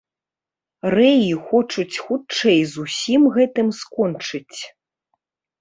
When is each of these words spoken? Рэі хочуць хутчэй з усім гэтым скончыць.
Рэі 0.95 1.27
хочуць 1.49 2.01
хутчэй 2.07 2.59
з 2.71 2.87
усім 2.87 3.29
гэтым 3.37 3.67
скончыць. 3.81 4.59